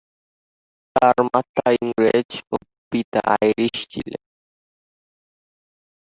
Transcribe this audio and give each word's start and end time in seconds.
তার 0.95 1.17
মাতা 1.27 1.67
ইংরেজ 1.77 2.29
ও 2.51 2.55
পিতা 2.91 3.19
আইরিশ 3.35 3.75
ছিলেন। 3.91 4.21